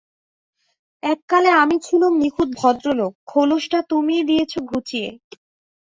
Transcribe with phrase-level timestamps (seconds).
[1.03, 5.09] এককালে আমি ছিলুম নিখুঁত ভদ্রলোক, খোলসটা তুমিই দিয়েছ ঘুচিয়ে।